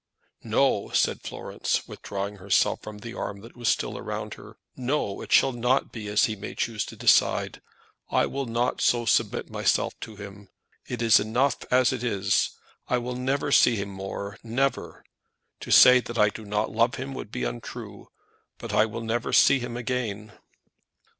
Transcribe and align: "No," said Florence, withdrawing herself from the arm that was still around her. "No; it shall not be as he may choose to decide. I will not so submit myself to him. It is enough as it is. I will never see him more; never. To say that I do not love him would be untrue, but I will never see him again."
"No," 0.43 0.89
said 0.95 1.21
Florence, 1.21 1.87
withdrawing 1.87 2.37
herself 2.37 2.81
from 2.81 2.97
the 2.97 3.13
arm 3.13 3.41
that 3.41 3.55
was 3.55 3.69
still 3.69 3.99
around 3.99 4.33
her. 4.33 4.57
"No; 4.75 5.21
it 5.21 5.31
shall 5.31 5.51
not 5.51 5.91
be 5.91 6.07
as 6.07 6.25
he 6.25 6.35
may 6.35 6.55
choose 6.55 6.83
to 6.85 6.95
decide. 6.95 7.61
I 8.09 8.25
will 8.25 8.47
not 8.47 8.81
so 8.81 9.05
submit 9.05 9.51
myself 9.51 9.93
to 9.99 10.15
him. 10.15 10.49
It 10.87 11.03
is 11.03 11.19
enough 11.19 11.57
as 11.69 11.93
it 11.93 12.03
is. 12.03 12.49
I 12.87 12.97
will 12.97 13.15
never 13.15 13.51
see 13.51 13.75
him 13.75 13.89
more; 13.89 14.39
never. 14.41 15.03
To 15.59 15.69
say 15.69 15.99
that 15.99 16.17
I 16.17 16.29
do 16.29 16.45
not 16.45 16.71
love 16.71 16.95
him 16.95 17.13
would 17.13 17.31
be 17.31 17.43
untrue, 17.43 18.07
but 18.57 18.73
I 18.73 18.87
will 18.87 19.01
never 19.03 19.31
see 19.31 19.59
him 19.59 19.77
again." 19.77 20.31